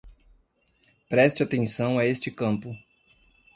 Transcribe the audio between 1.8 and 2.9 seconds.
a este campo